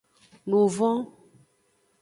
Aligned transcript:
Nuvon. 0.49 0.97